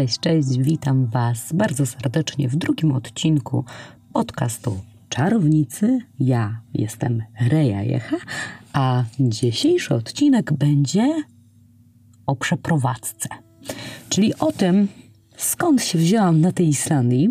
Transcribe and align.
cześć, 0.00 0.20
cześć, 0.20 0.58
witam 0.58 1.06
Was 1.06 1.52
bardzo 1.52 1.86
serdecznie 1.86 2.48
w 2.48 2.56
drugim 2.56 2.92
odcinku 2.92 3.64
podcastu 4.12 4.80
Czarownicy. 5.08 5.98
Ja 6.20 6.60
jestem 6.74 7.22
Reja 7.40 7.82
Jecha, 7.82 8.16
a 8.72 9.04
dzisiejszy 9.18 9.94
odcinek 9.94 10.52
będzie 10.52 11.22
o 12.26 12.36
przeprowadzce, 12.36 13.28
czyli 14.08 14.34
o 14.34 14.52
tym, 14.52 14.88
skąd 15.36 15.82
się 15.82 15.98
wzięłam 15.98 16.40
na 16.40 16.52
tej 16.52 16.68
Islandii 16.68 17.28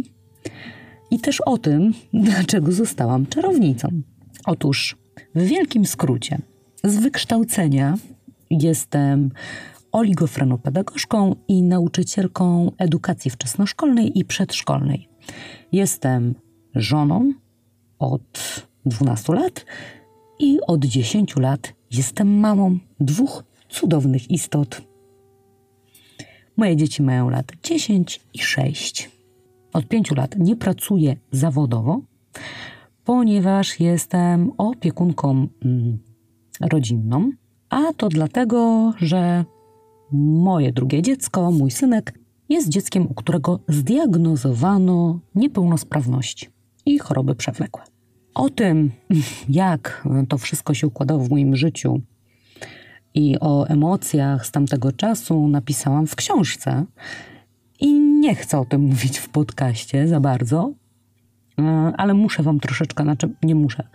i 1.12 1.20
też 1.20 1.42
o 1.42 1.58
tym, 1.58 1.94
dlaczego 2.14 2.72
zostałam 2.72 3.26
czarownicą. 3.26 3.88
Otóż, 4.46 4.98
w 5.36 5.42
wielkim 5.44 5.86
skrócie, 5.86 6.38
z 6.84 6.96
wykształcenia 6.96 7.98
jestem 8.50 9.32
oligofrenopedagogzką 9.92 11.36
i 11.48 11.64
nauczycielką 11.64 12.72
edukacji 12.78 13.32
wczesnoszkolnej 13.32 14.20
i 14.20 14.26
przedszkolnej. 14.26 15.10
Jestem 15.72 16.36
żoną 16.76 17.34
od 18.00 18.66
12 18.86 19.34
lat 19.34 19.66
i 20.40 20.60
od 20.68 20.86
10 20.86 21.36
lat 21.36 21.74
jestem 21.92 22.40
mamą 22.40 22.78
dwóch 23.00 23.44
cudownych 23.70 24.32
istot. 24.32 24.82
Moje 26.58 26.76
dzieci 26.76 27.04
mają 27.04 27.30
lat 27.30 27.52
10 27.64 28.20
i 28.34 28.40
6. 28.40 29.12
Od 29.74 29.88
5 29.88 30.12
lat 30.12 30.36
nie 30.38 30.56
pracuję 30.56 31.16
zawodowo, 31.32 32.02
ponieważ 33.04 33.80
jestem 33.80 34.52
opiekunką 34.58 35.48
mm, 35.66 36.00
rodzinną, 36.62 37.32
a 37.70 37.94
to 37.94 38.10
dlatego, 38.10 38.94
że 38.98 39.46
moje 40.12 40.72
drugie 40.72 41.02
dziecko, 41.02 41.52
mój 41.52 41.72
synek, 41.72 42.20
jest 42.50 42.70
dzieckiem, 42.70 43.08
u 43.10 43.14
którego 43.14 43.60
zdiagnozowano 43.68 45.20
niepełnosprawności 45.36 46.48
i 46.86 47.00
choroby 47.00 47.36
przewlekłe. 47.36 47.84
O 48.34 48.50
tym, 48.50 48.92
jak 49.50 50.08
to 50.30 50.38
wszystko 50.38 50.74
się 50.74 50.88
układało 50.88 51.24
w 51.24 51.30
moim 51.30 51.56
życiu 51.56 52.02
i 53.14 53.40
o 53.40 53.68
emocjach 53.68 54.46
z 54.46 54.52
tamtego 54.52 54.92
czasu 54.92 55.48
napisałam 55.48 56.08
w 56.08 56.16
książce. 56.16 56.86
I 57.80 58.00
nie 58.00 58.36
chcę 58.36 58.60
o 58.60 58.66
tym 58.66 58.82
mówić 58.92 59.18
w 59.18 59.30
podcaście 59.30 60.08
za 60.08 60.20
bardzo, 60.20 60.74
e, 61.60 61.64
ale 61.98 62.14
muszę 62.14 62.44
Wam 62.44 62.60
troszeczkę, 62.60 63.04
znaczy 63.04 63.30
nie 63.44 63.56
muszę, 63.56 63.88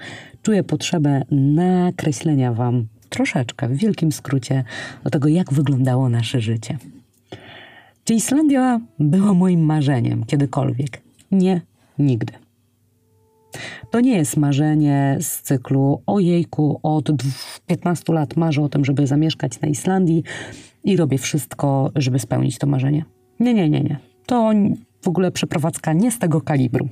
czuję 0.42 0.64
potrzebę 0.64 1.22
nakreślenia 1.30 2.52
Wam 2.52 2.86
troszeczkę, 3.14 3.68
w 3.68 3.76
wielkim 3.76 4.12
skrócie, 4.12 4.64
do 5.04 5.10
tego, 5.10 5.28
jak 5.28 5.52
wyglądało 5.52 6.08
nasze 6.08 6.40
życie. 6.40 6.78
Czy 8.04 8.14
Islandia 8.14 8.80
była 8.98 9.34
moim 9.34 9.64
marzeniem 9.64 10.24
kiedykolwiek? 10.24 11.02
Nie, 11.30 11.60
nigdy. 11.98 12.32
To 13.90 14.00
nie 14.00 14.16
jest 14.16 14.36
marzenie 14.36 15.16
z 15.20 15.42
cyklu 15.42 16.02
ojejku, 16.06 16.80
od 16.82 17.10
15 17.66 18.12
lat 18.12 18.36
marzę 18.36 18.62
o 18.62 18.68
tym, 18.68 18.84
żeby 18.84 19.06
zamieszkać 19.06 19.60
na 19.60 19.68
Islandii 19.68 20.22
i 20.84 20.96
robię 20.96 21.18
wszystko, 21.18 21.90
żeby 21.96 22.18
spełnić 22.18 22.58
to 22.58 22.66
marzenie. 22.66 23.04
Nie, 23.40 23.54
nie, 23.54 23.68
nie, 23.68 23.80
nie. 23.80 23.98
To 24.26 24.52
w 25.02 25.08
ogóle 25.08 25.30
przeprowadzka 25.30 25.92
nie 25.92 26.10
z 26.10 26.18
tego 26.18 26.40
kalibru. 26.40 26.88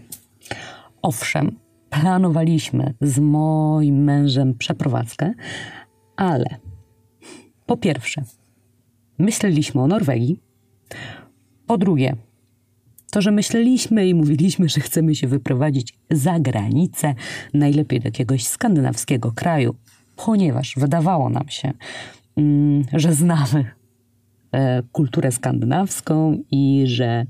Owszem, 1.02 1.56
planowaliśmy 1.90 2.94
z 3.00 3.18
moim 3.18 4.04
mężem 4.04 4.54
przeprowadzkę, 4.54 5.32
ale 6.16 6.56
po 7.66 7.76
pierwsze, 7.76 8.22
myśleliśmy 9.18 9.82
o 9.82 9.86
Norwegii. 9.86 10.40
Po 11.66 11.78
drugie, 11.78 12.16
to, 13.10 13.22
że 13.22 13.30
myśleliśmy 13.30 14.08
i 14.08 14.14
mówiliśmy, 14.14 14.68
że 14.68 14.80
chcemy 14.80 15.14
się 15.14 15.26
wyprowadzić 15.26 15.98
za 16.10 16.40
granicę, 16.40 17.14
najlepiej 17.54 18.00
do 18.00 18.08
jakiegoś 18.08 18.46
skandynawskiego 18.46 19.32
kraju, 19.32 19.74
ponieważ 20.16 20.74
wydawało 20.76 21.30
nam 21.30 21.48
się, 21.48 21.72
mm, 22.36 22.84
że 22.92 23.14
znamy 23.14 23.64
e, 24.52 24.82
kulturę 24.92 25.32
skandynawską 25.32 26.42
i 26.50 26.82
że 26.86 27.26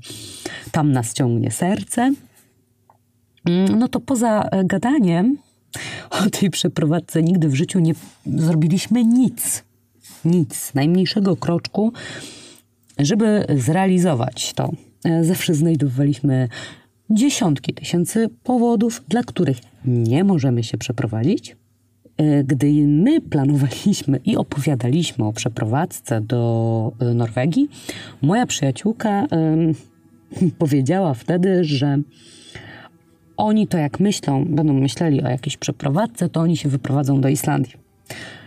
tam 0.71 0.91
nas 0.91 1.13
ciągnie 1.13 1.51
serce. 1.51 2.13
Mm, 3.45 3.79
no 3.79 3.87
to 3.87 3.99
poza 3.99 4.49
gadaniem 4.65 5.37
o 6.09 6.29
tej 6.29 6.49
przeprowadzce 6.49 7.23
nigdy 7.23 7.49
w 7.49 7.55
życiu 7.55 7.79
nie 7.79 7.93
zrobiliśmy 8.25 9.03
nic. 9.03 9.63
Nic, 10.25 10.73
najmniejszego 10.73 11.35
kroczku, 11.35 11.93
żeby 12.99 13.45
zrealizować 13.57 14.53
to. 14.53 14.71
E, 15.05 15.23
zawsze 15.23 15.53
znajdowaliśmy 15.53 16.47
dziesiątki 17.09 17.73
tysięcy 17.73 18.29
powodów, 18.43 19.03
dla 19.07 19.23
których 19.23 19.57
nie 19.85 20.23
możemy 20.23 20.63
się 20.63 20.77
przeprowadzić. 20.77 21.55
E, 22.17 22.43
gdy 22.43 22.71
my 22.87 23.21
planowaliśmy 23.21 24.19
i 24.25 24.37
opowiadaliśmy 24.37 25.25
o 25.25 25.33
przeprowadzce 25.33 26.21
do 26.21 26.91
e, 26.99 27.13
Norwegii, 27.13 27.69
moja 28.21 28.45
przyjaciółka 28.45 29.27
powiedziała 30.59 31.13
wtedy, 31.13 31.63
że 31.63 31.97
oni 33.37 33.67
to 33.67 33.77
jak 33.77 33.99
myślą, 33.99 34.45
będą 34.45 34.73
myśleli 34.73 35.23
o 35.23 35.29
jakiejś 35.29 35.57
przeprowadzce, 35.57 36.29
to 36.29 36.41
oni 36.41 36.57
się 36.57 36.69
wyprowadzą 36.69 37.21
do 37.21 37.29
Islandii. 37.29 37.73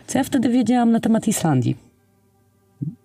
Co 0.07 0.19
ja 0.19 0.25
wtedy 0.25 0.49
wiedziałam 0.49 0.93
na 0.93 1.01
temat 1.01 1.29
Islandii? 1.29 1.77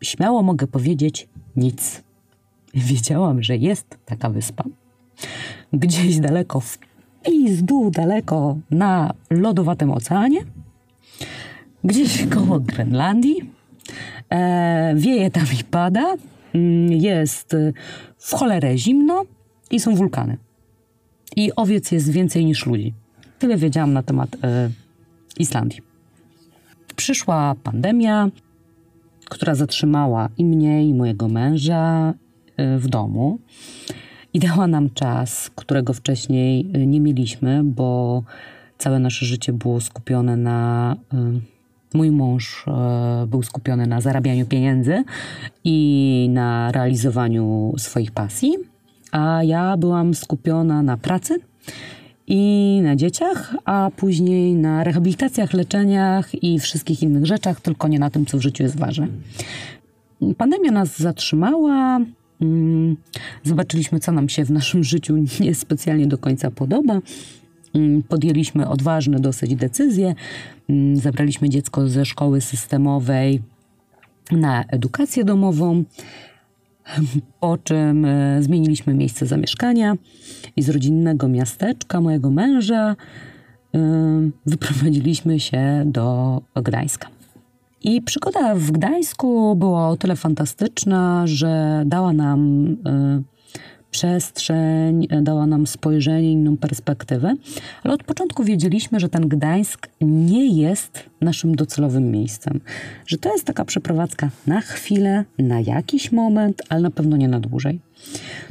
Śmiało 0.02 0.44
mogę 0.44 0.68
powiedzieć 0.68 1.28
nic. 1.56 2.04
Wiedziałam, 2.74 3.44
że 3.44 3.58
jest 3.58 3.98
taka 4.06 4.30
wyspa. 4.30 4.64
Gdzieś 5.74 6.20
daleko 6.20 6.60
w 6.60 6.78
pizdu, 7.24 7.92
daleko 7.92 8.58
na 8.72 9.14
lodowatym 9.30 9.92
oceanie. 9.92 10.40
Gdzieś 11.84 12.28
koło 12.28 12.60
Grenlandii. 12.60 13.52
E, 14.30 14.94
wieje 14.96 15.32
tam 15.32 15.46
i 15.60 15.64
pada. 15.64 16.16
Mm, 16.54 16.92
jest 16.92 17.56
w 18.18 18.34
cholerę 18.34 18.78
zimno 18.78 19.24
i 19.72 19.80
są 19.80 19.96
wulkany 19.96 20.38
i 21.36 21.52
owiec 21.56 21.92
jest 21.92 22.12
więcej 22.12 22.46
niż 22.46 22.66
ludzi. 22.66 22.94
Tyle 23.40 23.58
wiedziałam 23.58 23.94
na 23.94 24.04
temat 24.04 24.30
e, 24.44 24.70
Islandii. 25.40 25.82
Przyszła 26.96 27.56
pandemia, 27.64 28.30
która 29.26 29.56
zatrzymała 29.56 30.30
i 30.38 30.46
mnie, 30.46 30.86
i 30.86 30.94
mojego 30.94 31.28
męża 31.28 32.14
e, 32.58 32.78
w 32.78 32.88
domu 32.88 33.40
i 34.34 34.40
dała 34.40 34.68
nam 34.68 34.90
czas, 34.90 35.52
którego 35.56 35.94
wcześniej 35.94 36.68
e, 36.74 36.86
nie 36.86 37.00
mieliśmy, 37.02 37.64
bo 37.64 38.24
całe 38.78 39.00
nasze 39.00 39.26
życie 39.26 39.54
było 39.54 39.82
skupione 39.82 40.38
na. 40.38 40.96
Mój 41.94 42.12
mąż 42.12 42.66
był 43.28 43.44
skupiony 43.44 43.88
na 43.88 44.02
zarabianiu 44.02 44.46
pieniędzy 44.46 45.04
i 45.64 46.28
na 46.34 46.72
realizowaniu 46.72 47.74
swoich 47.78 48.12
pasji 48.12 48.71
a 49.12 49.44
ja 49.44 49.78
byłam 49.78 50.14
skupiona 50.14 50.84
na 50.84 50.98
pracy 50.98 51.40
i 52.28 52.80
na 52.84 52.96
dzieciach, 52.96 53.56
a 53.66 53.92
później 53.98 54.56
na 54.56 54.84
rehabilitacjach, 54.84 55.54
leczeniach 55.54 56.44
i 56.44 56.60
wszystkich 56.60 57.04
innych 57.04 57.26
rzeczach, 57.26 57.62
tylko 57.62 57.88
nie 57.88 58.00
na 58.00 58.10
tym, 58.10 58.26
co 58.26 58.38
w 58.38 58.42
życiu 58.42 58.64
jest 58.64 58.80
ważne. 58.80 59.08
Pandemia 60.38 60.72
nas 60.72 61.00
zatrzymała. 61.00 62.00
Mm, 62.42 62.98
zobaczyliśmy, 63.44 64.00
co 64.00 64.12
nam 64.12 64.30
się 64.30 64.46
w 64.46 64.52
naszym 64.52 64.84
życiu 64.84 65.18
niespecjalnie 65.40 66.08
do 66.08 66.18
końca 66.18 66.52
podoba. 66.52 67.00
Mm, 67.74 68.04
podjęliśmy 68.04 68.68
odważne 68.70 69.20
dosyć 69.20 69.56
decyzje. 69.56 70.16
Mm, 70.70 70.96
zabraliśmy 70.96 71.50
dziecko 71.50 71.88
ze 71.88 72.06
szkoły 72.06 72.42
systemowej 72.42 73.42
na 74.32 74.64
edukację 74.64 75.26
domową 75.26 75.84
po 77.40 77.58
czym 77.58 78.06
e, 78.06 78.44
zmieniliśmy 78.44 78.94
miejsce 78.94 79.26
zamieszkania 79.26 79.96
i 80.56 80.62
z 80.62 80.70
rodzinnego 80.70 81.28
miasteczka 81.28 82.02
mojego 82.02 82.30
męża 82.30 82.96
e, 83.76 83.80
wyprowadziliśmy 84.46 85.40
się 85.40 85.84
do 85.86 86.42
Gdańska. 86.56 87.08
I 87.84 88.02
przygoda 88.02 88.56
w 88.56 88.72
Gdańsku 88.72 89.56
była 89.56 89.90
o 89.90 89.98
tyle 89.98 90.16
fantastyczna, 90.16 91.24
że 91.28 91.84
dała 91.86 92.14
nam 92.14 92.68
e, 92.86 93.22
przestrzeń, 93.92 95.08
dała 95.22 95.46
nam 95.46 95.68
spojrzenie, 95.68 96.32
inną 96.32 96.58
perspektywę, 96.58 97.36
ale 97.84 97.94
od 97.94 98.04
początku 98.04 98.44
wiedzieliśmy, 98.44 99.00
że 99.00 99.10
ten 99.10 99.28
Gdańsk 99.28 99.90
nie 100.02 100.62
jest 100.62 101.04
naszym 101.22 101.56
docelowym 101.56 102.12
miejscem, 102.12 102.60
że 103.08 103.18
to 103.18 103.34
jest 103.34 103.46
taka 103.46 103.66
przeprowadzka 103.66 104.30
na 104.48 104.62
chwilę, 104.62 105.26
na 105.40 105.60
jakiś 105.60 106.12
moment, 106.12 106.62
ale 106.70 106.82
na 106.82 106.92
pewno 106.92 107.18
nie 107.18 107.28
na 107.28 107.40
dłużej. 107.40 107.80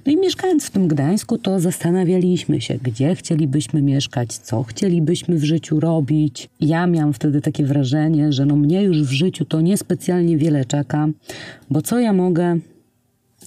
No 0.06 0.12
i 0.12 0.16
mieszkając 0.16 0.66
w 0.66 0.70
tym 0.70 0.88
Gdańsku, 0.88 1.38
to 1.38 1.60
zastanawialiśmy 1.60 2.60
się, 2.60 2.78
gdzie 2.82 3.14
chcielibyśmy 3.14 3.82
mieszkać, 3.82 4.32
co 4.32 4.62
chcielibyśmy 4.62 5.36
w 5.36 5.44
życiu 5.44 5.80
robić. 5.80 6.48
Ja 6.60 6.86
miałam 6.86 7.12
wtedy 7.12 7.40
takie 7.40 7.64
wrażenie, 7.64 8.32
że 8.32 8.46
no 8.46 8.56
mnie 8.56 8.82
już 8.82 9.02
w 9.02 9.10
życiu 9.10 9.44
to 9.44 9.60
niespecjalnie 9.60 10.36
wiele 10.36 10.64
czeka, 10.64 11.08
bo 11.70 11.82
co 11.82 11.98
ja 11.98 12.12
mogę 12.12 12.58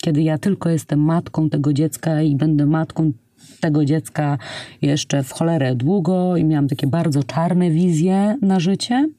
kiedy 0.02 0.22
ja 0.22 0.38
tylko 0.38 0.70
jestem 0.70 1.00
matką 1.00 1.50
tego 1.50 1.74
dziecka 1.74 2.22
i 2.22 2.36
będę 2.36 2.66
matką 2.66 3.12
tego 3.60 3.86
dziecka 3.86 4.38
jeszcze 4.82 5.24
w 5.24 5.32
cholerę 5.32 5.76
długo 5.76 6.38
i 6.38 6.44
miałam 6.44 6.68
takie 6.68 6.88
bardzo 6.88 7.24
czarne 7.24 7.70
wizje 7.70 8.38
na 8.42 8.60
życie, 8.60 9.10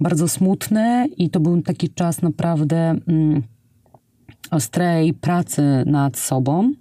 bardzo 0.00 0.28
smutne 0.28 1.06
i 1.16 1.30
to 1.30 1.40
był 1.40 1.62
taki 1.62 1.88
czas 1.88 2.22
naprawdę 2.22 2.94
mm, 3.06 3.42
ostrej 4.50 5.14
pracy 5.14 5.62
nad 5.86 6.18
sobą. 6.18 6.72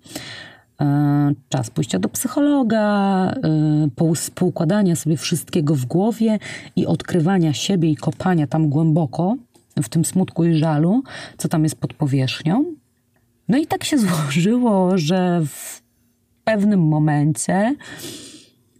E, 0.81 1.31
czas 1.49 1.69
pójścia 1.69 1.99
do 1.99 2.09
psychologa, 2.09 2.81
e, 3.31 4.31
poukładania 4.35 4.95
sobie 4.95 5.17
wszystkiego 5.17 5.75
w 5.75 5.85
głowie 5.85 6.39
i 6.75 6.85
odkrywania 6.85 7.53
siebie 7.53 7.89
i 7.89 7.95
kopania 7.95 8.47
tam 8.47 8.69
głęboko 8.69 9.35
w 9.83 9.89
tym 9.89 10.05
smutku 10.05 10.45
i 10.45 10.53
żalu, 10.53 11.03
co 11.37 11.47
tam 11.47 11.63
jest 11.63 11.75
pod 11.75 11.93
powierzchnią. 11.93 12.65
No 13.49 13.57
i 13.57 13.67
tak 13.67 13.83
się 13.83 13.97
złożyło, 13.97 14.97
że 14.97 15.41
w 15.45 15.81
pewnym 16.43 16.87
momencie 16.87 17.75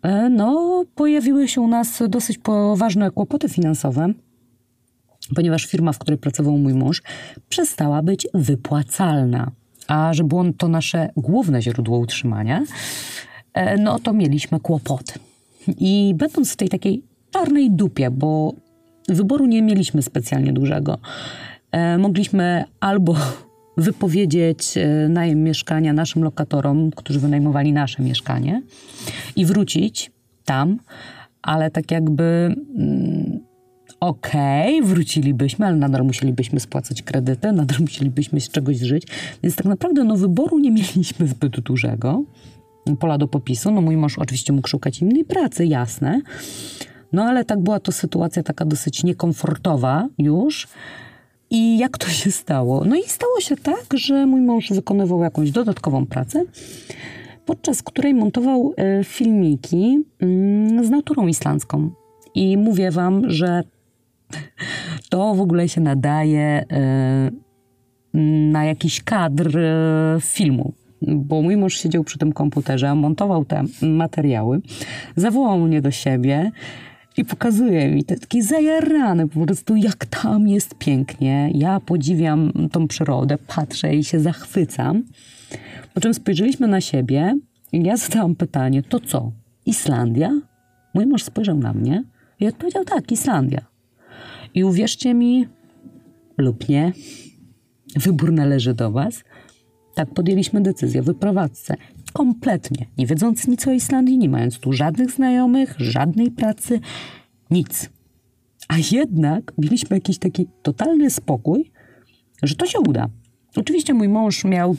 e, 0.02 0.30
no, 0.30 0.84
pojawiły 0.96 1.48
się 1.48 1.62
u 1.62 1.68
nas 1.68 2.04
dosyć 2.10 2.38
poważne 2.38 3.12
kłopoty 3.12 3.50
finansowe, 3.50 4.14
ponieważ 5.36 5.66
firma, 5.66 5.92
w 5.92 6.00
której 6.00 6.18
pracował 6.18 6.58
mój 6.58 6.74
mąż, 6.74 7.02
przestała 7.50 8.02
być 8.02 8.28
wypłacalna. 8.34 9.52
A 9.88 10.14
że 10.14 10.24
było 10.24 10.44
to 10.58 10.68
nasze 10.68 11.10
główne 11.18 11.62
źródło 11.62 11.98
utrzymania, 11.98 12.64
e, 13.54 13.78
no 13.78 14.00
to 14.00 14.14
mieliśmy 14.14 14.60
kłopoty. 14.60 15.14
I 15.78 16.14
będąc 16.18 16.54
w 16.54 16.56
tej 16.56 16.70
takiej 16.70 17.04
czarnej 17.32 17.72
dupie, 17.72 18.12
bo 18.12 18.54
wyboru 19.10 19.46
nie 19.46 19.62
mieliśmy 19.62 20.02
specjalnie 20.02 20.54
dużego, 20.54 20.98
e, 21.72 21.98
mogliśmy 21.98 22.66
albo 22.80 23.16
wypowiedzieć 23.78 24.78
e, 24.78 25.10
najem 25.10 25.44
mieszkania 25.44 25.94
naszym 25.94 26.24
lokatorom, 26.24 26.92
którzy 26.92 27.20
wynajmowali 27.20 27.74
nasze 27.74 28.04
mieszkanie 28.04 28.62
i 29.36 29.46
wrócić 29.46 30.12
tam, 30.46 30.80
ale 31.42 31.72
tak 31.72 31.92
jakby 31.92 32.56
mm, 32.78 33.40
okej, 34.00 34.78
okay, 34.78 34.90
wrócilibyśmy, 34.90 35.66
ale 35.66 35.76
nadal 35.76 36.04
musielibyśmy 36.04 36.60
spłacać 36.60 37.02
kredyty, 37.02 37.52
nadal 37.52 37.80
musielibyśmy 37.82 38.42
z 38.42 38.50
czegoś 38.50 38.78
żyć, 38.78 39.08
więc 39.44 39.56
tak 39.56 39.66
naprawdę 39.66 40.04
no, 40.04 40.16
wyboru 40.16 40.60
nie 40.60 40.72
mieliśmy 40.72 41.28
zbyt 41.28 41.60
dużego, 41.60 42.24
pola 43.00 43.18
do 43.18 43.28
popisu. 43.28 43.72
No 43.72 43.82
mój 43.82 43.98
mąż 43.98 44.18
oczywiście 44.18 44.54
mógł 44.54 44.68
szukać 44.68 45.02
innej 45.02 45.26
pracy, 45.26 45.66
jasne, 45.66 46.22
no 47.14 47.24
ale 47.24 47.46
tak 47.46 47.60
była 47.60 47.80
to 47.80 47.92
sytuacja 47.92 48.44
taka 48.44 48.66
dosyć 48.66 49.04
niekomfortowa 49.04 50.08
już, 50.18 50.68
i 51.50 51.78
jak 51.78 51.98
to 51.98 52.08
się 52.08 52.32
stało? 52.32 52.86
No 52.86 52.96
i 52.96 53.04
stało 53.04 53.40
się 53.40 53.56
tak, 53.56 53.86
że 53.94 54.26
mój 54.26 54.42
mąż 54.42 54.70
wykonywał 54.70 55.24
jakąś 55.24 55.52
dodatkową 55.52 56.06
pracę, 56.06 56.44
podczas 57.46 57.84
której 57.84 58.14
montował 58.14 58.74
e, 58.78 59.04
filmiki 59.04 60.04
mm, 60.20 60.86
z 60.86 60.90
naturą 60.90 61.28
islandzką. 61.28 61.90
I 62.36 62.58
mówię 62.58 62.92
wam, 62.92 63.30
że 63.30 63.64
to 65.10 65.36
w 65.36 65.42
ogóle 65.42 65.70
się 65.70 65.82
nadaje 65.82 66.66
e, 66.72 67.32
na 68.52 68.66
jakiś 68.66 69.04
kadr 69.04 69.58
e, 69.58 70.18
filmu. 70.22 70.74
Bo 71.02 71.42
mój 71.42 71.58
mąż 71.58 71.78
siedział 71.78 72.04
przy 72.04 72.18
tym 72.18 72.34
komputerze, 72.34 72.96
montował 72.96 73.46
te 73.46 73.64
materiały, 73.82 74.62
zawołał 75.16 75.60
mnie 75.60 75.82
do 75.82 75.92
siebie 75.92 76.52
i 77.18 77.26
pokazuje 77.26 77.90
mi 77.90 78.04
taki 78.04 78.42
zajarany 78.42 79.28
po 79.28 79.46
prostu, 79.46 79.76
jak 79.76 80.06
tam 80.06 80.48
jest 80.48 80.76
pięknie. 80.76 81.52
Ja 81.54 81.80
podziwiam 81.80 82.52
tą 82.72 82.88
przyrodę, 82.88 83.38
patrzę 83.48 83.96
i 83.96 84.04
się 84.04 84.20
zachwycam. 84.20 85.04
Po 85.94 86.02
czym 86.02 86.14
spojrzeliśmy 86.14 86.68
na 86.68 86.82
siebie 86.82 87.40
i 87.72 87.84
ja 87.84 87.98
zadałam 87.98 88.36
pytanie, 88.36 88.84
to 88.84 89.00
co, 89.00 89.32
Islandia? 89.66 90.42
Mój 90.94 91.06
mąż 91.06 91.24
spojrzał 91.24 91.58
na 91.58 91.74
mnie 91.74 92.04
i 92.40 92.48
odpowiedział 92.48 92.86
tak, 92.86 93.12
Islandia. 93.12 93.66
I 94.54 94.64
uwierzcie 94.64 95.14
mi, 95.14 95.48
lub 96.38 96.70
nie, 96.70 96.92
wybór 97.96 98.32
należy 98.32 98.74
do 98.74 98.92
was. 98.92 99.24
Tak 99.98 100.14
podjęliśmy 100.14 100.62
decyzję 100.62 101.02
o 101.02 101.04
wyprowadzce 101.04 101.76
kompletnie, 102.14 102.86
nie 102.98 103.06
wiedząc 103.06 103.48
nic 103.48 103.68
o 103.68 103.72
Islandii, 103.72 104.18
nie 104.18 104.30
mając 104.30 104.60
tu 104.60 104.74
żadnych 104.74 105.12
znajomych, 105.12 105.76
żadnej 105.78 106.32
pracy, 106.32 106.80
nic. 107.52 107.90
A 108.68 108.76
jednak 108.92 109.54
mieliśmy 109.58 109.98
jakiś 109.98 110.18
taki 110.18 110.48
totalny 110.62 111.10
spokój, 111.10 111.72
że 112.44 112.56
to 112.56 112.66
się 112.66 112.80
uda. 112.80 113.08
Oczywiście 113.56 113.94
mój 113.94 114.10
mąż 114.10 114.44
miał 114.44 114.76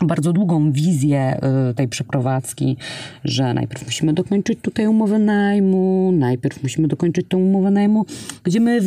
bardzo 0.00 0.32
długą 0.32 0.72
wizję 0.72 1.40
y, 1.70 1.74
tej 1.74 1.88
przeprowadzki, 1.88 2.76
że 3.24 3.54
najpierw 3.54 3.84
musimy 3.84 4.12
dokończyć 4.12 4.58
tutaj 4.62 4.86
umowę 4.86 5.18
najmu, 5.18 6.12
najpierw 6.12 6.62
musimy 6.62 6.88
dokończyć 6.88 7.26
tą 7.28 7.38
umowę 7.38 7.70
najmu, 7.70 8.06
gdzie 8.44 8.60
my 8.60 8.80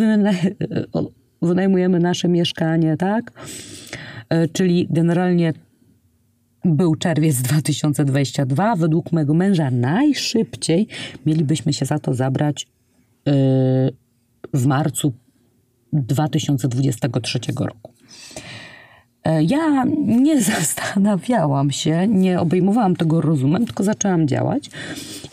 wynajmujemy 1.41 1.99
nasze 1.99 2.27
mieszkanie, 2.27 2.97
tak? 2.97 3.31
Y, 4.33 4.49
czyli 4.49 4.87
generalnie 4.89 5.53
był 6.65 6.95
czerwiec 6.95 7.41
2022. 7.41 8.75
Według 8.75 9.11
mojego 9.11 9.33
męża 9.33 9.71
najszybciej 9.71 10.87
mielibyśmy 11.25 11.73
się 11.73 11.85
za 11.85 11.99
to 11.99 12.13
zabrać 12.13 12.67
yy, 13.25 13.33
w 14.53 14.65
marcu 14.65 15.13
2023 15.93 17.39
roku. 17.59 17.93
E, 19.27 19.43
ja 19.43 19.85
nie 20.07 20.41
zastanawiałam 20.51 21.71
się, 21.71 22.07
nie 22.07 22.39
obejmowałam 22.39 22.95
tego 22.95 23.21
rozumem, 23.21 23.65
tylko 23.65 23.83
zaczęłam 23.83 24.27
działać. 24.27 24.69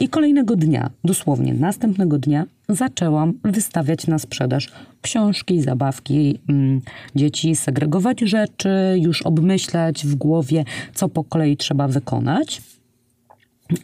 I 0.00 0.08
kolejnego 0.08 0.56
dnia, 0.56 0.90
dosłownie 1.04 1.54
następnego 1.54 2.18
dnia, 2.18 2.46
zaczęłam 2.68 3.32
wystawiać 3.44 4.06
na 4.06 4.18
sprzedaż 4.18 4.72
książki, 5.02 5.62
zabawki 5.62 6.38
mm, 6.48 6.80
dzieci, 7.14 7.56
segregować 7.56 8.20
rzeczy, 8.20 8.70
już 9.00 9.22
obmyślać 9.22 10.06
w 10.06 10.14
głowie, 10.14 10.64
co 10.94 11.08
po 11.08 11.24
kolei 11.24 11.56
trzeba 11.56 11.88
wykonać. 11.88 12.62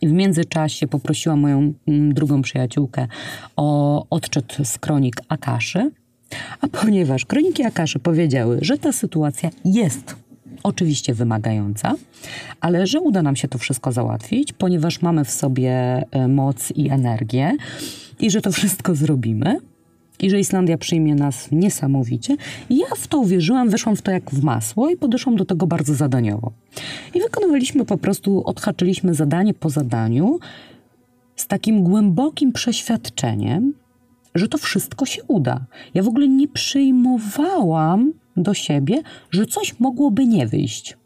I 0.03 0.09
w 0.09 0.13
międzyczasie 0.13 0.87
poprosiłam 0.89 1.41
moją 1.41 1.73
mm, 1.89 2.15
drugą 2.15 2.43
przyjaciółkę 2.43 3.07
o 3.57 4.07
odczyt 4.11 4.57
z 4.65 4.79
kronik 4.79 5.17
Akaszy. 5.29 5.91
A 6.61 6.69
ponieważ 6.69 7.25
kroniki 7.25 7.63
Akaszy 7.63 7.99
powiedziały, 7.99 8.59
że 8.63 8.79
ta 8.79 8.93
sytuacja 8.93 9.51
jest 9.65 10.17
oczywiście 10.63 11.15
wymagająca, 11.15 11.95
ale 12.61 12.87
że 12.87 13.01
uda 13.01 13.23
nam 13.23 13.37
się 13.37 13.49
to 13.49 13.59
wszystko 13.59 13.93
załatwić, 13.93 14.53
ponieważ 14.53 15.03
mamy 15.03 15.25
w 15.25 15.31
sobie 15.31 15.73
e, 16.11 16.29
moc 16.29 16.71
i 16.71 16.91
energię 16.91 17.57
i 18.19 18.31
że 18.31 18.41
to 18.41 18.53
wszystko 18.53 18.95
zrobimy. 18.95 19.57
I 20.23 20.31
że 20.31 20.41
Islandia 20.41 20.79
przyjmie 20.79 21.15
nas 21.15 21.49
niesamowicie. 21.53 22.37
Ja 22.71 22.87
w 22.97 23.09
to 23.09 23.19
uwierzyłam, 23.19 23.69
weszłam 23.69 23.97
w 23.97 24.03
to 24.03 24.11
jak 24.11 24.31
w 24.31 24.43
masło 24.43 24.91
i 24.91 24.97
podeszłam 24.97 25.37
do 25.37 25.45
tego 25.45 25.67
bardzo 25.67 25.95
zadaniowo. 25.95 26.53
I 27.15 27.21
wykonywaliśmy 27.21 27.85
po 27.85 27.99
prostu, 27.99 28.43
odhaczyliśmy 28.45 29.15
zadanie 29.15 29.55
po 29.55 29.71
zadaniu 29.71 30.39
z 31.37 31.47
takim 31.47 31.83
głębokim 31.83 32.53
przeświadczeniem, 32.53 33.73
że 34.35 34.49
to 34.49 34.59
wszystko 34.59 35.07
się 35.07 35.23
uda. 35.25 35.61
Ja 35.95 36.03
w 36.03 36.09
ogóle 36.09 36.29
nie 36.29 36.49
przyjmowałam 36.49 38.13
do 38.37 38.55
siebie, 38.55 39.03
że 39.31 39.47
coś 39.47 39.81
mogłoby 39.81 40.27
nie 40.27 40.47
wyjść. 40.47 40.97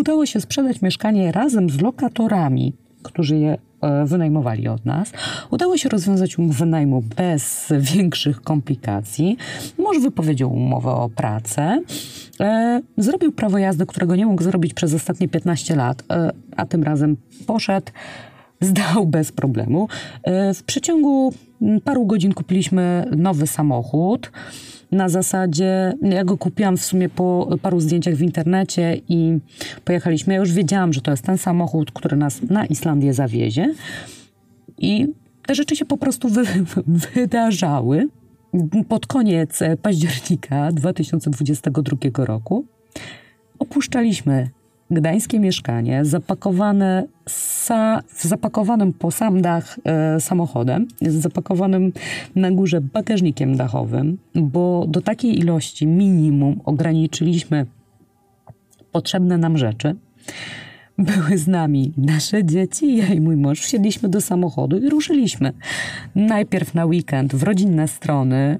Udało 0.00 0.26
się 0.26 0.40
sprzedać 0.40 0.82
mieszkanie 0.82 1.32
razem 1.32 1.70
z 1.70 1.80
lokatorami, 1.80 2.72
którzy 3.02 3.38
je 3.38 3.58
e, 3.80 4.04
wynajmowali 4.04 4.68
od 4.68 4.84
nas. 4.84 5.12
Udało 5.50 5.76
się 5.76 5.88
rozwiązać 5.88 6.38
umowę 6.38 6.66
najmu 6.66 7.02
bez 7.16 7.72
większych 7.94 8.40
komplikacji. 8.40 9.36
Mąż 9.78 9.98
wypowiedział 9.98 10.52
umowę 10.52 10.90
o 10.90 11.08
pracę. 11.08 11.82
E, 12.40 12.80
zrobił 12.96 13.32
prawo 13.32 13.58
jazdy, 13.58 13.86
którego 13.86 14.16
nie 14.16 14.26
mógł 14.26 14.42
zrobić 14.42 14.74
przez 14.74 14.94
ostatnie 14.94 15.28
15 15.28 15.76
lat, 15.76 16.02
e, 16.10 16.30
a 16.56 16.66
tym 16.66 16.82
razem 16.82 17.16
poszedł, 17.46 17.92
zdał 18.60 19.06
bez 19.06 19.32
problemu. 19.32 19.88
W 20.54 20.62
przeciągu 20.62 21.32
paru 21.84 22.06
godzin 22.06 22.34
kupiliśmy 22.34 23.04
nowy 23.16 23.46
samochód 23.46 24.30
na 24.92 25.08
zasadzie, 25.08 25.94
ja 26.02 26.24
go 26.24 26.38
kupiłam 26.38 26.76
w 26.76 26.84
sumie 26.84 27.08
po 27.08 27.48
paru 27.62 27.80
zdjęciach 27.80 28.14
w 28.14 28.22
internecie 28.22 29.00
i 29.08 29.38
pojechaliśmy. 29.84 30.34
Ja 30.34 30.40
już 30.40 30.52
wiedziałam, 30.52 30.92
że 30.92 31.00
to 31.00 31.10
jest 31.10 31.22
ten 31.22 31.38
samochód, 31.38 31.92
który 31.92 32.16
nas 32.16 32.42
na 32.42 32.66
Islandię 32.66 33.14
zawiezie. 33.14 33.74
I 34.78 35.06
te 35.46 35.54
rzeczy 35.54 35.76
się 35.76 35.84
po 35.84 35.96
prostu 35.96 36.28
wy, 36.28 36.44
wydarzały. 37.14 38.08
Pod 38.88 39.06
koniec 39.06 39.60
października 39.82 40.72
2022 40.72 42.24
roku 42.24 42.64
opuszczaliśmy 43.58 44.50
gdańskie 44.90 45.40
mieszkanie 45.40 46.04
zapakowane 46.04 47.06
sa, 47.28 48.02
zapakowanym 48.22 48.92
po 48.92 49.10
sam 49.10 49.42
dach 49.42 49.78
e, 49.84 50.20
samochodem, 50.20 50.88
zapakowanym 51.00 51.92
na 52.36 52.50
górze 52.50 52.80
bagażnikiem 52.80 53.56
dachowym, 53.56 54.18
bo 54.34 54.86
do 54.88 55.00
takiej 55.00 55.38
ilości 55.38 55.86
minimum 55.86 56.60
ograniczyliśmy 56.64 57.66
potrzebne 58.92 59.38
nam 59.38 59.58
rzeczy. 59.58 59.96
Były 60.98 61.38
z 61.38 61.46
nami 61.46 61.92
nasze 61.96 62.44
dzieci, 62.44 62.96
ja 62.96 63.06
i 63.06 63.20
mój 63.20 63.36
mąż. 63.36 63.60
Wsiedliśmy 63.60 64.08
do 64.08 64.20
samochodu 64.20 64.78
i 64.78 64.88
ruszyliśmy. 64.88 65.52
Najpierw 66.14 66.74
na 66.74 66.86
weekend 66.86 67.34
w 67.34 67.42
rodzinne 67.42 67.88
strony, 67.88 68.58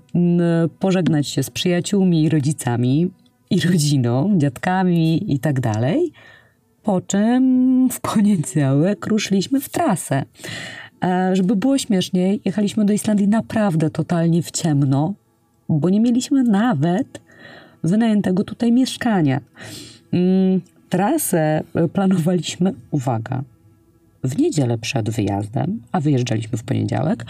pożegnać 0.79 1.29
się 1.29 1.43
z 1.43 1.51
przyjaciółmi 1.51 2.23
i 2.23 2.29
rodzicami, 2.29 3.11
i 3.50 3.61
rodziną, 3.61 4.35
dziadkami 4.37 5.35
i 5.35 5.38
tak 5.38 5.61
dalej. 5.61 6.12
Po 6.83 7.00
czym 7.00 7.88
w 7.90 8.00
poniedziałek 8.00 9.07
ruszyliśmy 9.07 9.61
w 9.61 9.69
trasę. 9.69 10.25
E, 11.05 11.37
żeby 11.37 11.57
było 11.57 11.78
śmieszniej, 11.78 12.40
jechaliśmy 12.45 12.85
do 12.85 12.93
Islandii 12.93 13.28
naprawdę 13.28 13.90
totalnie 13.90 14.43
w 14.43 14.50
ciemno, 14.50 15.14
bo 15.69 15.88
nie 15.88 16.00
mieliśmy 16.00 16.43
nawet 16.43 17.21
wynajętego 17.85 18.45
tutaj 18.45 18.73
mieszkania. 18.73 19.40
Mm, 20.12 20.61
trasę 20.88 21.62
e, 21.75 21.88
planowaliśmy, 21.88 22.75
uwaga, 22.90 23.43
w 24.25 24.38
niedzielę 24.38 24.78
przed 24.78 25.11
wyjazdem, 25.11 25.83
a 25.93 26.00
wyjeżdżaliśmy 26.00 26.59
w 26.59 26.62
poniedziałek. 26.62 27.25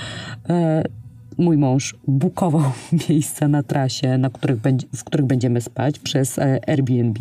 E, 1.39 1.43
mój 1.43 1.57
mąż 1.57 1.97
bukował 2.07 2.73
miejsca 3.09 3.49
na 3.49 3.63
trasie, 3.63 4.19
na 4.19 4.31
których 4.31 4.59
w 4.95 5.05
których 5.05 5.27
będziemy 5.27 5.61
spać 5.61 5.99
przez 5.99 6.39
Airbnb. 6.67 7.21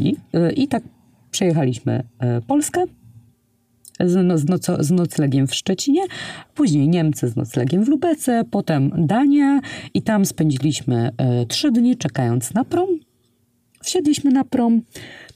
I 0.56 0.68
tak 0.68 0.84
przejechaliśmy 1.32 2.04
Polskę, 2.48 2.84
z, 4.00 4.26
no, 4.26 4.58
z, 4.84 4.92
noclegiem 4.92 5.48
w 5.48 5.56
Szczecinie, 5.56 6.02
później 6.56 6.90
Niemcy 6.90 7.28
z 7.28 7.36
noclegiem 7.36 7.84
w 7.84 7.88
Lubece, 7.88 8.44
potem 8.52 8.92
Dania 8.98 9.60
i 9.94 10.02
tam 10.02 10.26
spędziliśmy 10.26 11.12
e, 11.18 11.46
trzy 11.46 11.72
dni 11.72 11.98
czekając 11.98 12.54
na 12.54 12.64
prom. 12.64 12.90
Wsiedliśmy 13.84 14.32
na 14.32 14.44
prom, 14.44 14.82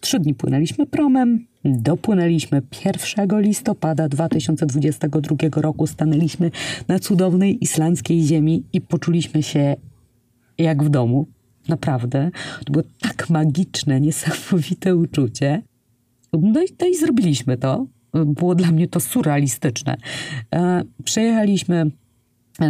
trzy 0.01 0.19
dni 0.19 0.33
płynęliśmy 0.33 0.85
promem, 0.85 1.45
dopłynęliśmy 1.65 2.61
1 2.85 3.41
listopada 3.41 4.09
2022 4.09 5.61
roku, 5.61 5.87
stanęliśmy 5.87 6.51
na 6.87 6.99
cudownej 6.99 7.63
islandzkiej 7.63 8.23
ziemi 8.23 8.63
i 8.73 8.81
poczuliśmy 8.81 9.43
się 9.43 9.75
jak 10.57 10.83
w 10.83 10.89
domu. 10.89 11.27
Naprawdę. 11.67 12.31
To 12.65 12.71
było 12.71 12.85
tak 13.01 13.29
magiczne, 13.29 14.01
niesamowite 14.01 14.95
uczucie. 14.95 15.61
No 16.33 16.63
i, 16.63 16.65
no 16.79 16.87
i 16.87 16.95
zrobiliśmy 16.95 17.57
to 17.57 17.87
było 18.13 18.55
dla 18.55 18.71
mnie 18.71 18.87
to 18.87 18.99
surrealistyczne. 18.99 19.97
E, 20.55 20.83
przejechaliśmy 21.03 21.91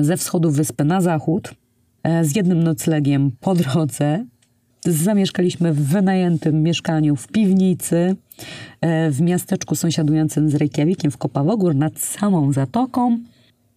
ze 0.01 0.17
wschodu 0.17 0.51
wyspy 0.51 0.83
na 0.83 1.01
zachód 1.01 1.53
e, 2.03 2.25
z 2.25 2.35
jednym 2.35 2.63
noclegiem 2.63 3.31
po 3.39 3.55
drodze. 3.55 4.25
Zamieszkaliśmy 4.85 5.73
w 5.73 5.81
wynajętym 5.88 6.63
mieszkaniu 6.63 7.15
w 7.15 7.27
piwnicy 7.27 8.15
e, 8.81 9.11
w 9.11 9.21
miasteczku 9.21 9.75
sąsiadującym 9.75 10.50
z 10.50 10.55
Reykjavikiem 10.55 11.11
w 11.11 11.17
Kopawogór 11.17 11.75
nad 11.75 12.00
samą 12.00 12.53
zatoką 12.53 13.19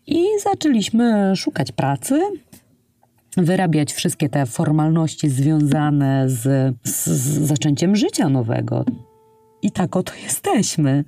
i 0.07 0.25
zaczęliśmy 0.43 1.33
szukać 1.37 1.73
pracy, 1.73 2.21
wyrabiać 3.37 3.93
wszystkie 3.93 4.29
te 4.29 4.47
formalności 4.47 5.29
związane 5.29 6.25
z, 6.29 6.75
z, 6.85 7.09
zaczęciem 7.47 7.97
życia 7.97 8.29
nowego. 8.29 8.85
I 9.63 9.71
tak 9.71 9.97
oto 9.97 10.13
jesteśmy. 10.25 11.05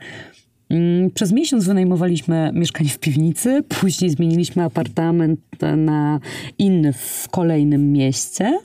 Mm, 0.71 1.11
przez 1.11 1.33
miesiąc 1.33 1.65
wynajmowaliśmy 1.65 2.51
mieszkanie 2.55 2.91
w 2.91 2.99
piwnicy, 2.99 3.63
później 3.69 4.11
zmieniliśmy 4.11 4.65
apartament 4.65 5.41
na 5.77 6.21
inny 6.59 6.93
w 6.93 7.29
kolejnym 7.31 7.93
mieście. 7.93 8.59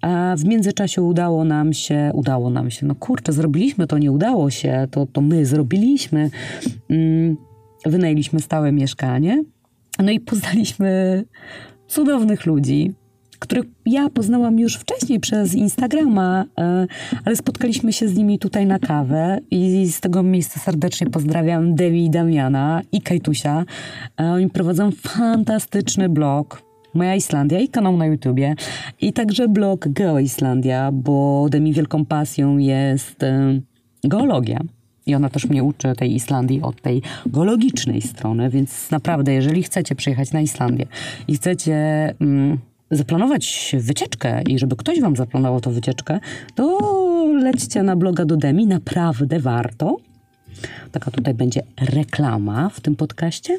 A 0.00 0.34
w 0.38 0.44
międzyczasie 0.44 1.02
udało 1.02 1.44
nam 1.44 1.72
się, 1.72 2.10
udało 2.14 2.50
nam 2.50 2.70
się, 2.70 2.86
no 2.86 2.94
kurczę, 2.94 3.32
zrobiliśmy 3.32 3.86
to, 3.86 3.98
nie 3.98 4.12
udało 4.12 4.50
się, 4.50 4.88
to, 4.90 5.06
to 5.06 5.20
my 5.20 5.46
zrobiliśmy. 5.46 6.30
Mm, 6.90 7.36
wynajęliśmy 7.86 8.40
stałe 8.40 8.72
mieszkanie, 8.72 9.44
no 9.98 10.10
i 10.10 10.20
poznaliśmy 10.20 11.24
cudownych 11.86 12.46
ludzi, 12.46 12.92
których 13.38 13.64
ja 13.86 14.10
poznałam 14.10 14.58
już 14.58 14.76
wcześniej 14.76 15.20
przez 15.20 15.54
Instagrama, 15.54 16.44
e, 16.58 16.86
ale 17.24 17.36
spotkaliśmy 17.36 17.92
się 17.92 18.08
z 18.08 18.16
nimi 18.16 18.38
tutaj 18.38 18.66
na 18.66 18.78
kawę 18.78 19.38
i 19.50 19.86
z 19.86 20.00
tego 20.00 20.22
miejsca 20.22 20.60
serdecznie 20.60 21.10
pozdrawiam 21.10 21.74
Dewi 21.74 22.04
i 22.04 22.10
Damiana 22.10 22.82
i 22.92 23.00
Kajtusia. 23.00 23.64
E, 24.20 24.24
oni 24.24 24.50
prowadzą 24.50 24.90
fantastyczny 24.90 26.08
blog 26.08 26.71
Moja 26.94 27.16
Islandia 27.16 27.60
i 27.60 27.68
kanał 27.68 27.96
na 27.96 28.06
YouTubie 28.06 28.54
i 29.00 29.12
także 29.12 29.48
blog 29.48 29.88
Geo 29.88 30.18
Islandia, 30.18 30.92
bo 30.92 31.46
Demi 31.50 31.72
wielką 31.72 32.04
pasją 32.04 32.58
jest 32.58 33.22
e, 33.22 33.60
geologia. 34.04 34.60
I 35.06 35.14
ona 35.14 35.28
też 35.28 35.48
mnie 35.48 35.64
uczy 35.64 35.92
tej 35.96 36.14
Islandii 36.14 36.62
od 36.62 36.80
tej 36.80 37.02
geologicznej 37.26 38.02
strony, 38.02 38.50
więc 38.50 38.90
naprawdę, 38.90 39.32
jeżeli 39.32 39.62
chcecie 39.62 39.94
przyjechać 39.94 40.32
na 40.32 40.40
Islandię 40.40 40.86
i 41.28 41.36
chcecie 41.36 41.74
mm, 42.20 42.58
zaplanować 42.90 43.76
wycieczkę 43.78 44.42
i 44.42 44.58
żeby 44.58 44.76
ktoś 44.76 45.00
wam 45.00 45.16
zaplanował 45.16 45.60
tą 45.60 45.72
wycieczkę, 45.72 46.20
to 46.54 46.78
lećcie 47.42 47.82
na 47.82 47.96
bloga 47.96 48.24
do 48.24 48.36
Demi, 48.36 48.66
naprawdę 48.66 49.40
warto. 49.40 49.96
Taka 50.92 51.10
tutaj 51.10 51.34
będzie 51.34 51.62
reklama 51.80 52.68
w 52.68 52.80
tym 52.80 52.96
podcaście. 52.96 53.58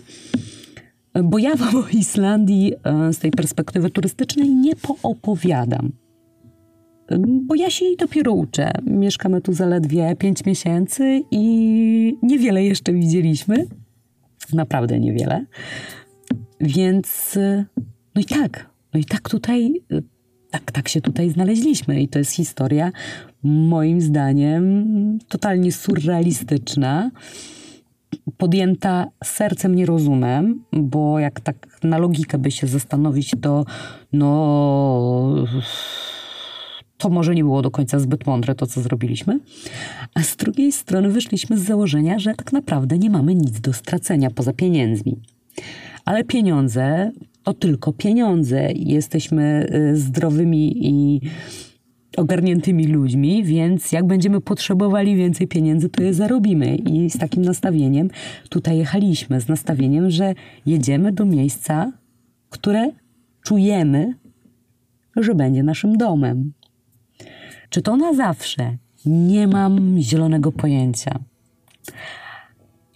Bo 1.24 1.38
ja 1.38 1.55
wam 1.55 1.75
o 1.75 1.88
Islandii 1.93 2.74
e, 2.84 3.13
z 3.13 3.20
tej 3.20 3.32
perspektywy 3.32 3.89
turystycznej 3.89 4.50
nie 4.50 4.75
poopowiadam. 4.75 5.91
Bo 7.20 7.55
ja 7.55 7.70
się 7.70 7.86
jej 7.86 7.98
dopiero 7.98 8.32
uczę. 8.32 8.72
Mieszkamy 8.86 9.41
tu 9.41 9.53
zaledwie 9.53 10.15
5 10.15 10.46
miesięcy 10.46 11.22
i 11.32 12.17
niewiele 12.24 12.63
jeszcze 12.63 12.93
widzieliśmy. 12.93 13.67
Naprawdę 14.53 15.00
niewiele. 15.00 15.46
Więc 16.62 17.39
no 18.15 18.22
i 18.22 18.25
tak, 18.25 18.70
no 18.93 19.00
i 19.00 19.05
tak 19.05 19.29
tutaj, 19.29 19.74
tak, 20.51 20.72
tak 20.72 20.88
się 20.88 21.01
tutaj 21.01 21.29
znaleźliśmy. 21.29 22.01
I 22.01 22.08
to 22.08 22.20
jest 22.20 22.32
historia, 22.32 22.91
moim 23.43 24.01
zdaniem, 24.01 25.20
totalnie 25.27 25.72
surrealistyczna. 25.72 27.12
Podjęta 28.37 29.05
sercem, 29.23 29.75
nie 29.75 29.85
rozumem, 29.85 30.63
bo 30.71 31.19
jak 31.19 31.39
tak 31.39 31.79
na 31.83 31.97
logikę 31.97 32.37
by 32.37 32.51
się 32.51 32.67
zastanowić, 32.67 33.31
to 33.41 33.65
no 34.13 35.45
to 36.97 37.09
może 37.09 37.35
nie 37.35 37.43
było 37.43 37.61
do 37.61 37.71
końca 37.71 37.99
zbyt 37.99 38.27
mądre 38.27 38.55
to, 38.55 38.67
co 38.67 38.81
zrobiliśmy. 38.81 39.39
A 40.13 40.23
z 40.23 40.35
drugiej 40.35 40.71
strony 40.71 41.09
wyszliśmy 41.09 41.57
z 41.57 41.61
założenia, 41.61 42.19
że 42.19 42.33
tak 42.35 42.53
naprawdę 42.53 42.97
nie 42.97 43.09
mamy 43.09 43.35
nic 43.35 43.59
do 43.59 43.73
stracenia 43.73 44.29
poza 44.31 44.53
pieniędzmi. 44.53 45.19
Ale 46.05 46.23
pieniądze 46.23 47.11
to 47.43 47.53
tylko 47.53 47.93
pieniądze. 47.93 48.71
Jesteśmy 48.75 49.69
y, 49.91 49.97
zdrowymi 49.97 50.87
i 50.87 51.21
ogarniętymi 52.17 52.88
ludźmi, 52.88 53.43
więc 53.43 53.91
jak 53.91 54.08
będziemy 54.08 54.41
potrzebowali 54.41 55.15
więcej 55.15 55.48
pieniędzy, 55.48 55.89
to 55.89 56.03
je 56.03 56.13
zarobimy. 56.13 56.75
I 56.75 57.10
z 57.10 57.17
takim 57.17 57.46
nastawieniem 57.46 58.10
tutaj 58.50 58.77
jechaliśmy, 58.77 59.41
z 59.41 59.48
nastawieniem, 59.48 60.10
że 60.10 60.34
jedziemy 60.65 61.12
do 61.12 61.25
miejsca, 61.25 61.91
które 62.50 62.91
czujemy, 63.43 64.13
że 65.15 65.36
będzie 65.36 65.63
naszym 65.63 65.98
domem. 65.98 66.53
Czy 67.70 67.82
to 67.82 67.98
na 67.98 68.13
zawsze? 68.13 68.77
Nie 69.05 69.48
mam 69.48 70.01
zielonego 70.01 70.51
pojęcia. 70.51 71.20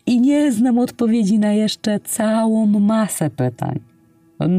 I 0.05 0.21
nie 0.21 0.51
znam 0.51 0.77
odpowiedzi 0.77 1.39
na 1.39 1.53
jeszcze 1.53 1.99
całą 1.99 2.65
masę 2.65 3.29
pytań. 3.29 3.79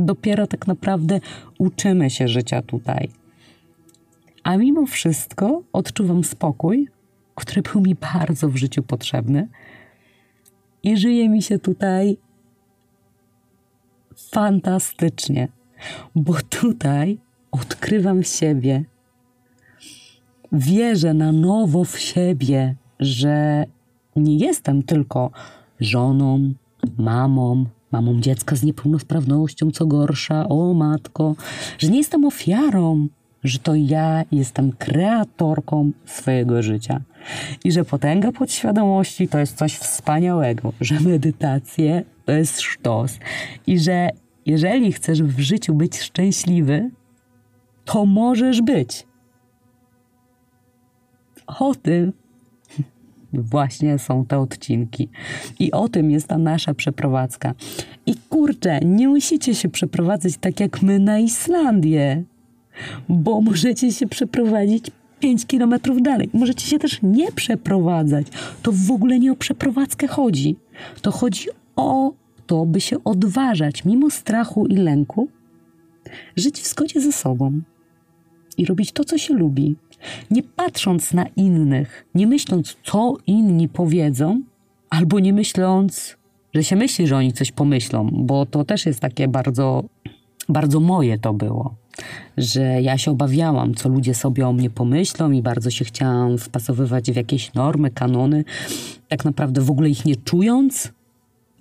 Dopiero 0.00 0.47
tak 0.47 0.67
naprawdę 0.67 1.21
uczymy 1.59 2.11
się 2.11 2.29
życia 2.29 2.62
tutaj. 2.62 3.09
A 4.42 4.57
mimo 4.57 4.87
wszystko 4.87 5.62
odczuwam 5.73 6.25
spokój, 6.25 6.88
który 7.35 7.62
był 7.62 7.80
mi 7.80 7.95
bardzo 7.95 8.49
w 8.49 8.57
życiu 8.57 8.83
potrzebny. 8.83 9.49
I 10.83 10.97
żyje 10.97 11.28
mi 11.28 11.42
się 11.42 11.59
tutaj 11.59 12.16
fantastycznie, 14.30 15.49
bo 16.14 16.35
tutaj 16.50 17.18
odkrywam 17.50 18.23
siebie. 18.23 18.85
Wierzę 20.52 21.14
na 21.14 21.33
nowo 21.33 21.85
w 21.85 21.99
siebie, 21.99 22.75
że 23.00 23.64
nie 24.16 24.37
jestem 24.37 24.83
tylko 24.83 25.30
żoną, 25.80 26.52
mamą, 26.99 27.64
mamą 27.92 28.21
dziecka 28.21 28.57
z 28.57 28.62
niepełnosprawnością, 28.62 29.71
co 29.71 29.87
gorsza, 29.87 30.49
o 30.49 30.75
matko, 30.75 31.35
że 31.78 31.88
nie 31.88 31.99
jestem 31.99 32.25
ofiarą, 32.25 33.09
że 33.45 33.59
to 33.59 33.75
ja 33.75 34.25
jestem 34.33 34.73
kreatorką 34.73 35.90
swojego 36.04 36.62
życia 36.62 37.00
i 37.64 37.73
że 37.73 37.85
potęga 37.85 38.33
podświadomości 38.33 39.28
to 39.28 39.38
jest 39.38 39.57
coś 39.57 39.75
wspaniałego, 39.75 40.73
że 40.80 41.00
medytacje 41.00 42.04
to 42.25 42.33
jest 42.33 42.61
sztos 42.61 43.18
i 43.66 43.78
że 43.78 44.09
jeżeli 44.47 44.92
chcesz 44.92 45.23
w 45.23 45.40
życiu 45.40 45.75
być 45.75 45.99
szczęśliwy, 45.99 46.90
to 47.85 48.07
możesz 48.07 48.62
być. 48.62 49.07
o 51.47 51.75
tym 51.75 52.12
właśnie 53.33 53.99
są 53.99 54.26
te 54.26 54.38
odcinki. 54.38 55.09
I 55.59 55.73
o 55.73 55.88
tym 55.88 56.11
jest 56.11 56.28
ta 56.28 56.38
nasza 56.38 56.75
przeprowadzka. 56.75 57.54
I 58.07 58.14
kurczę, 58.28 58.80
nie 58.80 59.09
musicie 59.09 59.54
się 59.54 59.68
przeprowadzać 59.68 60.37
tak 60.40 60.61
jak 60.61 60.83
my 60.83 60.99
na 60.99 61.18
Islandię, 61.18 62.25
bo 63.08 63.40
możecie 63.40 63.92
się 63.92 64.06
przeprowadzić 64.06 64.90
5 65.20 65.47
kilometrów 65.47 66.02
dalej. 66.02 66.30
Możecie 66.32 66.66
się 66.66 66.78
też 66.78 66.99
nie 67.02 67.32
przeprowadzać. 67.32 68.26
To 68.62 68.73
w 68.73 68.90
ogóle 68.90 69.18
nie 69.18 69.32
o 69.32 69.37
przeprowadzkę 69.37 70.06
chodzi. 70.06 70.56
To 71.02 71.11
chodzi 71.11 71.49
o 71.76 72.12
to, 72.47 72.66
by 72.66 72.80
się 72.80 73.04
odważać, 73.04 73.85
mimo 73.85 74.11
strachu 74.11 74.66
i 74.66 74.76
lęku, 74.76 75.28
żyć 76.37 76.61
w 76.61 76.66
zgodzie 76.66 77.00
ze 77.00 77.12
sobą 77.12 77.61
i 78.58 78.64
robić 78.64 78.92
to, 78.92 79.04
co 79.04 79.18
się 79.18 79.35
lubi, 79.35 79.76
nie 80.30 80.42
patrząc 80.42 81.12
na 81.12 81.26
innych, 81.37 82.06
nie 82.14 82.26
myśląc, 82.26 82.76
co 82.85 83.16
inni 83.26 83.68
powiedzą, 83.68 84.42
albo 84.90 85.18
nie 85.18 85.32
myśląc, 85.32 86.16
że 86.54 86.64
się 86.64 86.76
myśli, 86.76 87.06
że 87.06 87.16
oni 87.16 87.32
coś 87.32 87.52
pomyślą, 87.52 88.11
bo 88.12 88.47
to 88.47 88.64
też 88.64 88.87
jest 88.87 89.00
takie 89.00 89.28
bardzo, 89.28 89.85
bardzo 90.49 90.80
moje 90.80 91.18
to 91.18 91.35
było. 91.35 91.75
Że 92.37 92.83
ja 92.83 92.99
się 92.99 93.11
obawiałam, 93.11 93.75
co 93.75 93.88
ludzie 93.88 94.14
sobie 94.14 94.49
o 94.49 94.52
mnie 94.52 94.71
pomyślą, 94.71 95.31
i 95.31 95.43
bardzo 95.43 95.71
się 95.71 95.85
chciałam 95.85 96.38
wpasowywać 96.38 97.12
w 97.12 97.17
jakieś 97.17 97.55
normy, 97.55 97.90
kanony, 97.90 98.45
tak 99.09 99.25
naprawdę 99.25 99.61
w 99.61 99.71
ogóle 99.71 99.88
ich 99.90 100.05
nie 100.05 100.17
czując, 100.17 100.93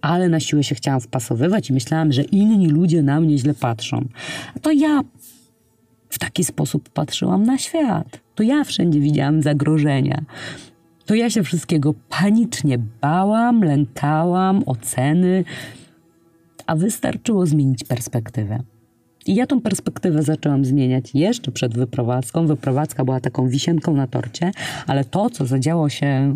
ale 0.02 0.30
na 0.30 0.40
siłę 0.40 0.64
się 0.64 0.76
chciałam 0.76 1.02
wpasowywać 1.02 1.70
i 1.70 1.74
myślałam, 1.74 2.12
że 2.12 2.22
inni 2.22 2.68
ludzie 2.68 3.04
na 3.04 3.20
mnie 3.20 3.38
źle 3.38 3.54
patrzą. 3.54 4.08
A 4.56 4.60
to 4.60 4.72
ja 4.72 5.02
w 6.10 6.20
taki 6.20 6.44
sposób 6.44 6.90
patrzyłam 6.90 7.44
na 7.44 7.58
świat. 7.58 8.20
To 8.36 8.44
ja 8.44 8.64
wszędzie 8.64 9.00
widziałam 9.00 9.42
zagrożenia. 9.42 10.22
To 11.06 11.16
ja 11.16 11.30
się 11.30 11.44
wszystkiego 11.44 11.94
panicznie 12.10 12.78
bałam, 13.02 13.64
lękałam, 13.64 14.64
oceny, 14.66 15.44
a 16.66 16.76
wystarczyło 16.76 17.46
zmienić 17.46 17.84
perspektywę. 17.84 18.64
I 19.28 19.36
ja 19.36 19.48
tą 19.48 19.62
perspektywę 19.62 20.24
zaczęłam 20.24 20.66
zmieniać 20.66 21.16
jeszcze 21.16 21.52
przed 21.52 21.74
wyprowadzką. 21.74 22.48
Wyprowadzka 22.48 23.06
była 23.06 23.20
taką 23.20 23.50
wisienką 23.50 23.94
na 23.94 24.08
torcie, 24.08 24.52
ale 24.88 25.06
to, 25.06 25.30
co 25.30 25.46
zadziało 25.46 25.90
się 25.90 26.36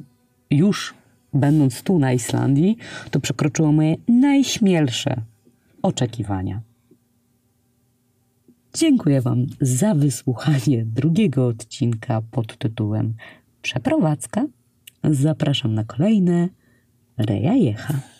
już 0.51 0.93
będąc 1.33 1.83
tu 1.83 2.00
na 2.00 2.13
Islandii, 2.13 2.77
to 3.12 3.19
przekroczyło 3.19 3.71
moje 3.71 3.95
najśmielsze 4.07 5.21
oczekiwania. 5.81 6.62
Dziękuję 8.74 9.21
Wam 9.21 9.45
za 9.62 9.95
wysłuchanie 9.95 10.86
drugiego 10.86 11.48
odcinka 11.48 12.21
pod 12.31 12.57
tytułem 12.57 13.13
Przeprowadzka. 13.62 14.45
Zapraszam 15.03 15.74
na 15.74 15.83
kolejne. 15.83 16.50
Reja 17.17 17.53
Jecha. 17.53 18.11